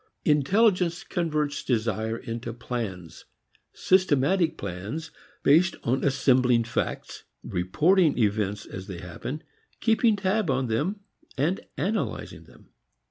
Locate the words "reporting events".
7.43-8.65